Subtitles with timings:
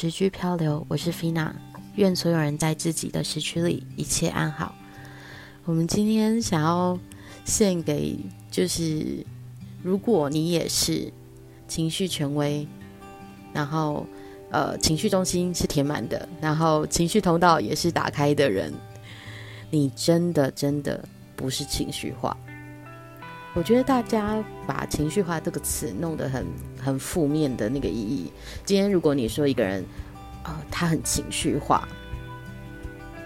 [0.00, 1.52] 时区漂流，我是 Fina。
[1.96, 4.74] 愿所有人在自己的时区里一切安好。
[5.66, 6.98] 我们今天想要
[7.44, 8.16] 献给，
[8.50, 9.26] 就是
[9.82, 11.12] 如果你也是
[11.68, 12.66] 情绪权威，
[13.52, 14.06] 然后
[14.50, 18.72] 呃情绪中心是填满的，然后情绪通道也是打开的人，
[19.68, 21.06] 你真的真的
[21.36, 22.34] 不是情绪化。
[23.52, 26.46] 我觉得大家把情绪化这个词弄得很
[26.80, 28.32] 很负面的那个意义。
[28.64, 29.84] 今天如果你说一个人，
[30.44, 31.88] 呃，他很情绪化，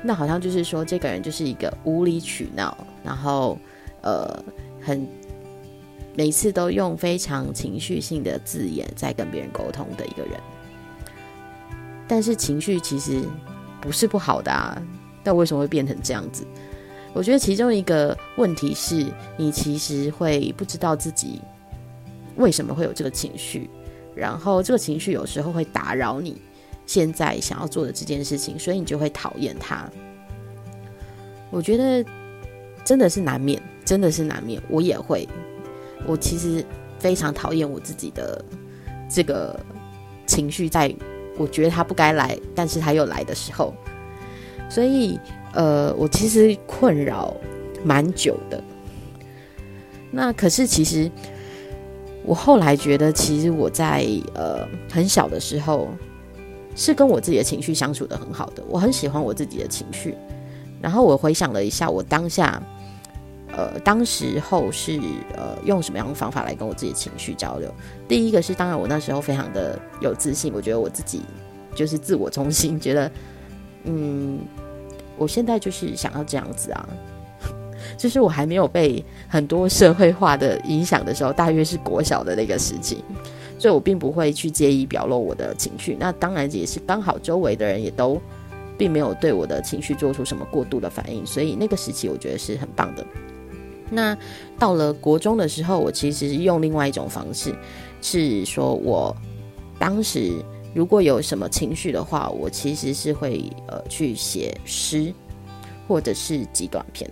[0.03, 2.75] 那好像就是说这个人就是一个无理取闹，
[3.05, 3.59] 然后
[4.01, 4.43] 呃，
[4.81, 5.07] 很
[6.17, 10.41] 每次都用非常情绪性的字眼在跟别人沟通的一个人。
[12.09, 13.23] 但是情绪其实
[13.81, 14.81] 不是不好的啊，
[15.23, 16.47] 但为什么会变成这样子？
[17.15, 21.41] 我觉得其中一个问题是你其实会不知道自己
[22.37, 23.71] 为什么会有这个情绪，
[24.17, 26.43] 然后这个情绪有时候会打扰你
[26.87, 29.89] 现在想要做的这件事情，所以你就会讨厌它。
[31.51, 32.05] 我觉得
[32.85, 34.61] 真的是难免，真的是难免。
[34.69, 35.29] 我也会，
[36.05, 36.67] 我其实
[36.99, 38.45] 非常讨厌我自己的
[39.09, 39.59] 这个
[40.27, 40.93] 情绪，在
[41.39, 43.73] 我觉得他不该来，但是他又来的时候，
[44.69, 45.21] 所以。
[45.55, 47.35] 呃，我其实困扰
[47.85, 48.63] 蛮久的。
[50.11, 51.11] 那可是，其实
[52.25, 55.89] 我后来觉得，其实我在呃很小的时候
[56.77, 58.63] 是跟我自己的情绪相处的很好的。
[58.69, 60.15] 我很喜欢我自己的情绪。
[60.81, 62.63] 然后我回想了一下，我当下
[63.57, 65.01] 呃当时候是
[65.37, 67.73] 呃用什么样的方法来跟我自己的情绪交流？
[68.07, 71.23] 第一个是，当然我那时候非常的有自信，我觉得我自己
[71.75, 73.11] 就是自我中心，觉得
[73.85, 74.41] 嗯。
[75.17, 76.89] 我现在就是想要这样子啊，
[77.97, 83.05] 就是我还没有被很多社会化的影响的时候，大约是国小的那个时期，
[83.59, 85.97] 所以我并不会去介意表露我的情绪。
[85.99, 88.21] 那当然也是刚好周围的人也都
[88.77, 93.07] 并没有对我的情绪做出什么过度的反应，所以那个时期我觉得是很棒的。
[93.91, 94.17] 那
[94.59, 97.55] 到了国中的时候，我其实用另外一种方式，
[98.03, 99.17] 是说我
[99.79, 100.33] 当时。
[100.75, 105.15] 如果有什么情绪的话，我其实是会呃去写诗，
[105.87, 107.09] 或者是极短篇，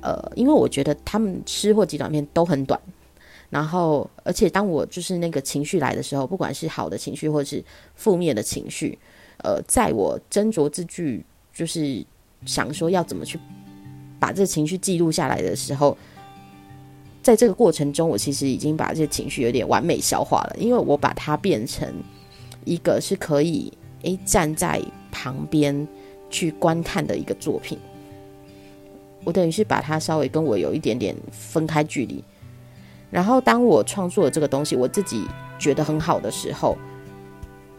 [0.00, 2.80] 呃，因为我觉得他们诗或极短篇都很短，
[3.50, 7.64] 然后而且当我就是那个情绪来的时候，不管是好的情绪或是
[7.96, 8.96] 负面的情绪，
[9.38, 12.04] 呃，在我斟酌字句，就是
[12.46, 13.36] 想说要怎么去
[14.20, 15.98] 把这个情绪记录下来的时候，
[17.24, 21.92] 在这个过程中，我其实已经把这些情绪有点完美消化了，因为我把它变成。
[22.64, 24.80] 一个是可以诶站在
[25.10, 25.86] 旁边
[26.30, 27.78] 去观看的一个作品，
[29.24, 32.22] 我等于是把它稍微跟我有一点点分开距离。
[33.10, 35.26] 然后当我创作的这个东西，我自己
[35.58, 36.76] 觉得很好的时候，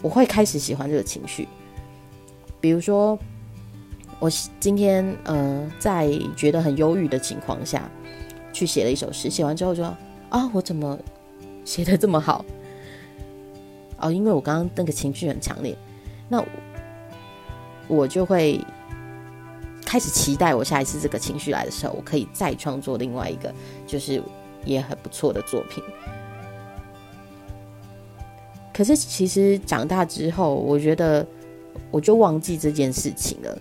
[0.02, 1.48] 我会开始喜欢这个情绪。
[2.62, 3.18] 比如说，
[4.20, 4.30] 我
[4.60, 7.90] 今天呃在觉得很忧郁的情况下
[8.54, 9.86] 去写了一首诗，写完之后说
[10.30, 10.98] 啊，我怎么
[11.66, 12.46] 写的这么好？
[14.04, 15.74] 哦，因为我刚刚那个情绪很强烈，
[16.28, 16.44] 那
[17.88, 18.60] 我就会
[19.86, 23.54] 开始期待，我下一次这个情绪来的时候，我可以再创作另外一个，
[23.88, 24.22] 就是
[24.66, 25.82] 也很不错的作品。
[28.74, 31.26] 可是其实长大之后，我觉得
[31.90, 33.58] 我就忘记这件事情了，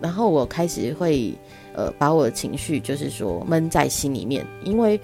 [0.00, 1.34] 然后我开始会
[1.74, 4.98] 呃把我的情绪就是说闷在心里面，因为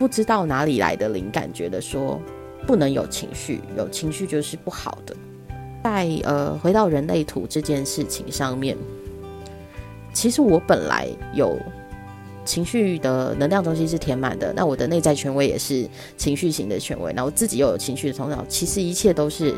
[0.00, 2.20] 不知道哪里来的灵感，觉得说。
[2.64, 5.16] 不能有情绪，有情绪就是不好的。
[5.84, 8.76] 在呃，回到人类图这件事情上面，
[10.12, 11.56] 其实我本来有
[12.44, 19.54] 情绪的能量中心是填满的，那我的内在权威也是情绪型的权威，然后自己又有情绪的通道，其实一切都是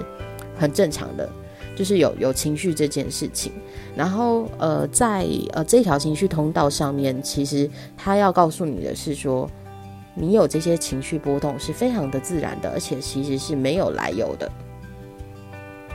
[0.58, 1.26] 很正常的，
[1.74, 3.50] 就是有有情绪这件事情。
[3.96, 9.50] 然后呃，在呃这条情绪通道上面，其实他要告诉你的是说。
[10.18, 14.50] 你有这些情绪波动是非常的自然的，而且其实是没有来由的。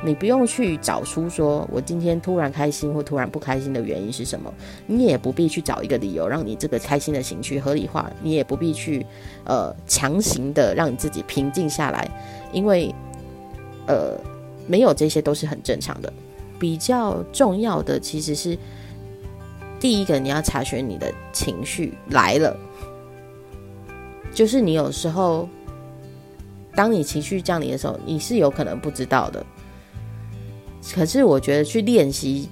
[0.05, 4.53] 你不用去找出说我今天突然开心或突然不开心的原因是什么，
[4.85, 9.05] 你也不必去找一个理由让你这个开心的情绪合理化，你也不必去
[9.45, 12.09] 呃强行的让你自己平静下来，
[12.51, 12.93] 因为
[13.87, 14.17] 呃
[14.67, 16.11] 没有这些都是很正常的。
[16.59, 18.57] 比较重要的其实是
[19.79, 22.55] 第一个，你要查询你的情绪来了。
[24.33, 25.47] 就是你有时候，
[26.75, 29.45] 当你情绪降临的时候，你是有可能不知道的。
[30.94, 32.50] 可是我觉得去练习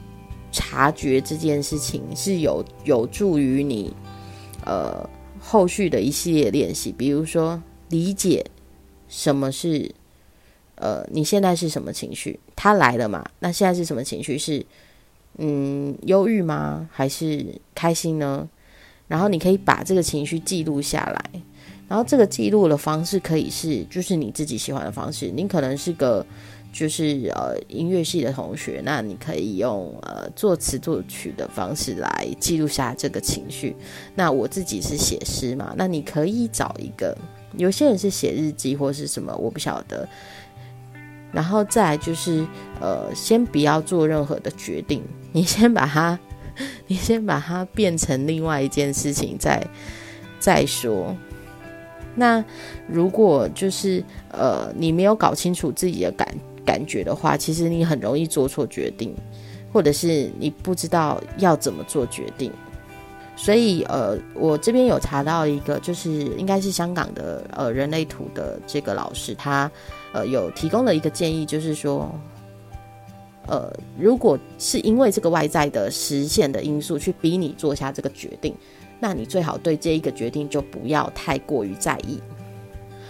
[0.51, 3.93] 察觉这件事情是有有助于你，
[4.65, 8.45] 呃，后续的一系列练习，比如说理解
[9.09, 9.93] 什么是
[10.75, 12.39] 呃，你现在是什么情绪？
[12.55, 13.25] 他来了嘛？
[13.39, 14.37] 那现在是什么情绪？
[14.37, 14.65] 是
[15.37, 16.87] 嗯，忧郁吗？
[16.91, 18.47] 还是开心呢？
[19.07, 21.41] 然后你可以把这个情绪记录下来。
[21.91, 25.29] 然后这个记录的方式可以是，就是你自己喜欢的方式。
[25.29, 26.25] 你可能是个
[26.71, 33.75] 就是呃音乐系的同学，那你可以用呃作词作曲的方式来记录下这个情绪。
[34.15, 37.13] 那我自己是写诗嘛，那你可以找一个，
[37.57, 40.07] 有些人是写日记或是什么，我不晓得。
[41.33, 42.47] 然后再就是
[42.79, 45.03] 呃，先不要做任何的决定，
[45.33, 46.17] 你先把它，
[46.87, 49.61] 你先把它变成另外一件事情，再
[50.39, 51.13] 再说。
[52.15, 52.43] 那
[52.87, 56.27] 如果就是呃，你没有搞清楚自己的感
[56.65, 59.15] 感觉的话，其实你很容易做错决定，
[59.71, 62.51] 或者是你不知道要怎么做决定。
[63.37, 69.71] 所以呃，我这边有查到一个，就是应该是香港的呃人类图的这个老师，他
[70.13, 72.13] 呃有提供了一个建议，就是说，
[73.47, 78.53] 呃，如果是因为这个外在的实现的因素去逼你做下这个决定。
[79.01, 82.21] 那你最好对这一个决定就不要太过于在意。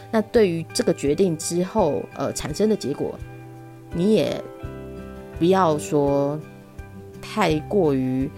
[0.09, 3.13] 那对于这个决定之后呃产生的结果，
[3.93, 4.41] 你也
[5.38, 6.39] 不要说
[7.21, 8.29] 太过于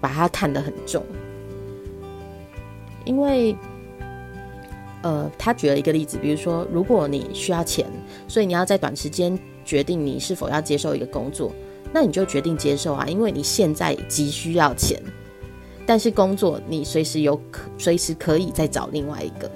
[0.00, 1.04] 把它看得很重。
[3.04, 3.56] 因为
[5.02, 7.86] 呃，他举了一个例子，比如说，如果你需要钱，
[8.28, 11.50] 所以你要在短时间决定你是否要接受一个工作，
[11.92, 15.00] 那你就决定接受啊，因为你现在急需要钱。
[15.90, 19.50] 但是工作你随时有可随时可以再找另外一个，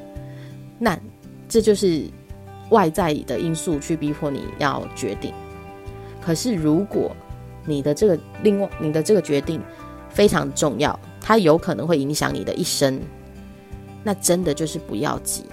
[0.80, 0.98] 那
[1.48, 2.10] 这就是
[2.70, 5.32] 外在的因素去逼迫你要决定。
[6.20, 7.14] 可是如果
[7.64, 9.62] 你的这个另外你的这个决定
[10.10, 13.00] 非常重要，它有可能会影响你的一生，
[14.02, 15.44] 那真的就是不要急，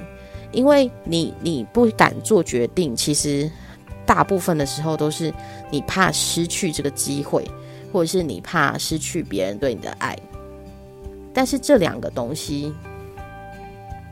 [0.51, 3.47] 因为你你不敢做决定，其实
[4.03, 5.31] 大部分的时候都是
[5.69, 7.47] 你怕失去这个机会，
[7.93, 10.17] 或者是你怕失去别人对你的爱。
[11.33, 12.73] 但是这两个东西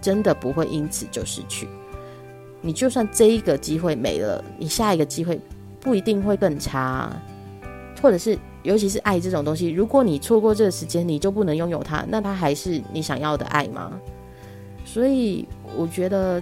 [0.01, 1.67] 真的不会因此就失去。
[2.61, 5.39] 你就算这一个机会没了，你下一个机会
[5.79, 7.11] 不一定会更差。
[8.01, 13.99] 或者是，尤其是爱这种东西，如果你错过这个时间，你就不能拥有它，那它还是你想要的爱吗？
[14.85, 15.45] 所以，
[15.75, 16.41] 我觉得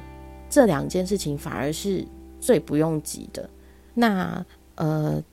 [0.49, 2.05] 这两件事情反而是
[2.39, 3.49] 最不用急的。
[3.95, 4.45] 那
[4.75, 5.23] 呃，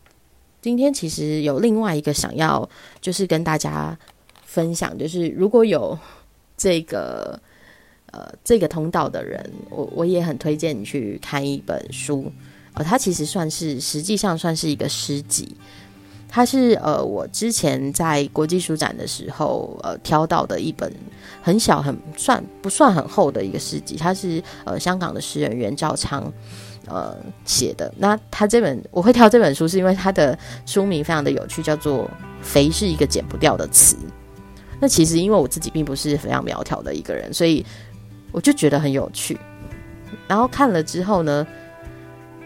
[0.63, 2.67] 今天其实有另外一个想要，
[3.01, 3.99] 就是跟大家。
[4.55, 5.99] 分享就是，如果有
[6.57, 7.37] 这个
[8.13, 12.31] 呃这个通道的人，我我也很推荐你去看一本书
[12.75, 15.57] 呃，它其实算是实际上算是一个诗集，
[16.29, 20.89] 它是呃我之前在国际书展的时候呃挑到的一本
[21.43, 26.33] 很小很算不算很厚的一个诗集，它是呃香港的诗人袁兆昌
[26.87, 27.93] 呃写的。
[27.99, 32.05] 那他这本我会挑这本书，是因为它的书名非常的有趣，叫做
[32.41, 33.97] 《肥是一个剪不掉的词》。
[34.85, 37.65] 那其实因为我自己并不是非常苗条的一个人，所以
[38.31, 39.35] 我就觉得很有趣。
[40.29, 41.47] 然后看了之后呢，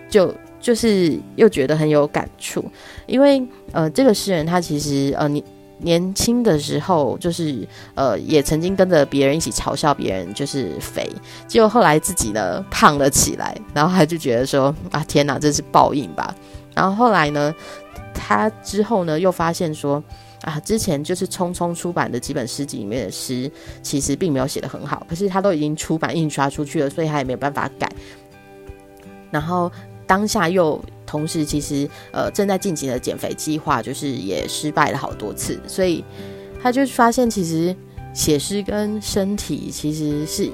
[0.09, 2.65] 就就是又觉得很有感触，
[3.09, 5.43] 因为呃，这个诗人他其实呃年
[5.79, 11.11] 年轻的时候就是呃也曾经跟着别人一起嘲笑别人就是肥，
[11.49, 16.33] 结果后来自己呢胖了起来，然后他就觉得说啊天哪，这是报应吧。
[16.73, 17.53] 然后后来呢，
[18.15, 20.01] 他之后呢又发现说。
[20.49, 23.51] 啊，之前就是匆匆出版的几本诗集里面的诗，
[23.83, 27.87] 其实并没有写的很好，可是他都已经出版印刷出去了，所以他也没有办法改。
[29.31, 29.71] 然后
[30.07, 36.03] 当下又同时，其实呃正在进行的减肥计划，就是也失败了好多次，所以
[36.63, 37.77] 他就发现，其实
[38.15, 40.51] 写诗跟身体其实是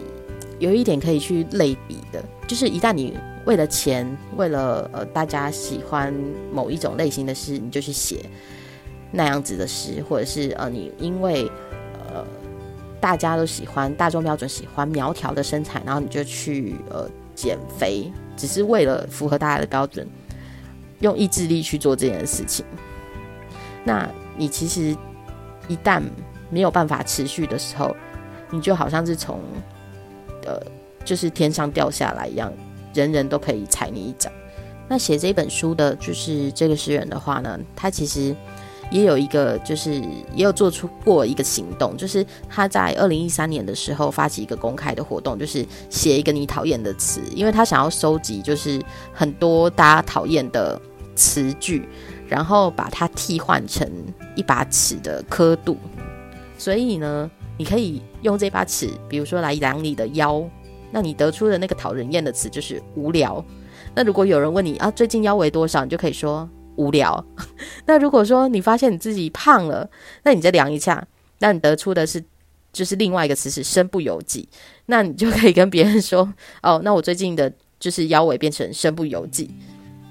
[0.58, 4.04] 有一点可以去类比的，就是一旦你为了钱，
[4.36, 6.12] 为了呃大家喜欢
[6.52, 8.24] 某一种类型的诗，你就去写。
[9.16, 11.49] 那样子的诗，或者是呃，你因为
[12.12, 12.26] 呃
[13.00, 20.04] 大家都喜欢大众标准喜欢苗条的身材，然后你就去呃减肥，只是为了符合大家的标准，
[20.99, 22.66] 用意志力去做这件事情。
[23.85, 24.97] 那你其实
[25.68, 26.02] 一旦
[26.50, 27.94] 没有办法持续的时候，
[28.50, 29.38] 你就好像是从
[30.44, 30.61] 呃
[31.04, 32.52] 就是天上掉下来一样，
[32.92, 34.28] 人人都可以踩你一脚。
[34.88, 38.35] 那写这本书的就是这个诗人的话呢，他其实。
[38.90, 39.94] 也有一个，就是
[40.34, 48.80] 也有做出过一个行动，就是他在二零一三年的时候发起一个公开的活动，就是写一个你讨厌的词，因为他想要收集就是
[49.12, 50.80] 很多大家讨厌的
[51.16, 51.88] 词句，
[52.28, 53.88] 然后把它替换成
[54.36, 55.76] 一把尺的刻度。
[56.56, 60.42] 所以呢，你可以用这把尺，比如说来量你的腰，
[60.92, 63.44] 那你得出的那个讨人厌的词就是无聊。
[63.94, 67.25] 那如果有人问你啊，最近腰围多少，你就可以说无聊。
[67.87, 69.88] 那如果说你发现你自己胖了，
[70.23, 71.07] 那你再量一下，
[71.38, 72.23] 那你得出的是
[72.73, 74.49] 就是另外一个词是身不由己，
[74.87, 79.50] 那你就可以跟别人说 哦，那我最近的就是腰围变成身不由己。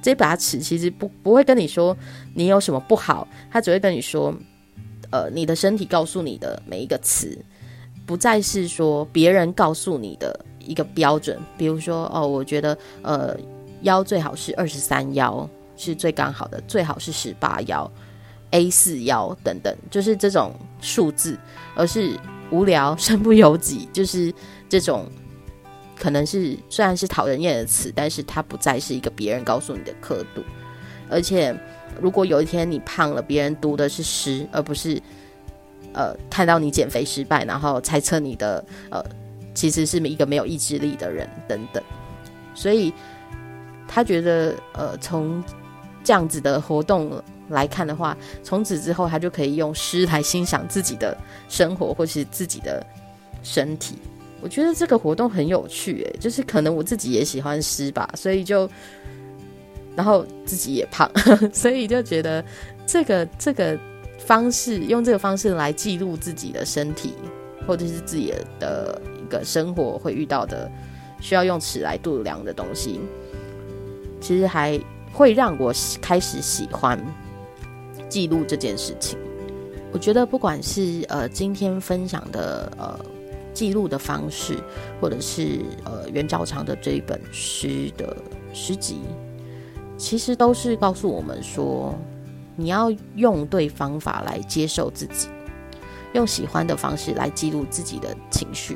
[0.01, 1.95] 这把尺其实不不会跟你说
[2.35, 4.35] 你有什么不好，他只会跟你说，
[5.11, 7.37] 呃，你的身体告诉你的每一个词，
[8.05, 11.39] 不再是说别人告诉你的一个标准。
[11.57, 13.33] 比如说，哦，我觉得呃
[13.83, 15.49] 腰最好是二十三腰
[15.83, 17.91] 是最刚好的，最好是十八幺、
[18.51, 21.37] A 四幺等等，就是这种数字，
[21.75, 22.17] 而是
[22.51, 24.33] 无聊、身不由己，就是
[24.69, 25.05] 这种。
[25.95, 30.43] 可能是虽然是讨人厌的词，但是它不再是一个别人告诉你的刻度。
[31.09, 31.55] 而且，
[32.01, 35.01] 如果有一天你胖了，别人读的是诗，而不是
[35.93, 39.01] 呃看到你减肥失败，然后猜测你的呃
[39.53, 41.81] 其实是一个没有意志力的人等等。
[42.53, 42.91] 所以
[43.87, 45.41] 他觉得呃从
[46.03, 51.17] 这样子的活动来看的话，从此之后他就可以用诗来欣赏自己的
[51.49, 52.85] 生活或是自己的
[53.41, 53.95] 身体。
[54.41, 58.69] 我觉得这个活动很有趣，诶，就是可能我自己也喜欢诗吧，所以就，
[59.95, 61.09] 然后自己也胖，
[61.53, 62.43] 所以就觉得
[62.85, 63.79] 这个这个
[64.19, 67.13] 方式，用这个方式来记录自己的身体，
[67.65, 70.69] 或者是自己的一个生活会遇到的
[71.21, 72.99] 需要用尺来度量的东西，
[74.19, 74.77] 其实还
[75.13, 76.99] 会让我开始喜欢
[78.09, 79.17] 记录这件事情。
[79.91, 82.99] 我觉得不管是呃今天分享的呃。
[83.53, 84.57] 记录的方式，
[84.99, 88.17] 或者是呃袁兆长的这一本诗的
[88.51, 89.01] 诗集，
[89.95, 91.93] 其实都是告诉我们说，
[92.55, 95.27] 你要用对方法来接受自己，
[96.13, 98.75] 用喜欢的方式来记录自己的情绪。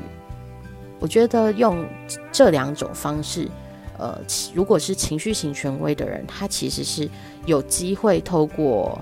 [1.00, 1.84] 我觉得用
[2.30, 3.48] 这两种方式，
[3.98, 4.18] 呃，
[4.54, 7.08] 如果是情绪型权威的人，他其实是
[7.44, 8.98] 有机会透过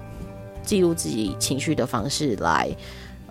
[0.63, 2.69] 记录自己情绪的方式来。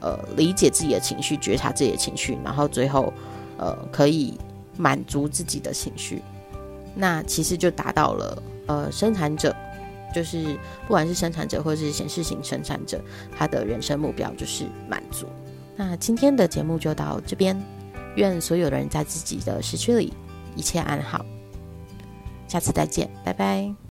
[0.01, 3.11] 呃，理解自己的情绪，觉察自己的情绪，然后最后，
[3.57, 4.37] 呃，可以
[4.77, 6.21] 满足自己的情绪，
[6.93, 9.55] 那其实就达到了呃，生产者，
[10.13, 10.43] 就是
[10.85, 13.01] 不管是生产者或是显示型生产者，
[13.35, 15.25] 他的人生目标就是满足。
[15.75, 17.59] 那今天的节目就到这边，
[18.15, 20.13] 愿所有的人在自己的时区里
[20.55, 21.25] 一切安好，
[22.47, 23.84] 下次再见，拜拜。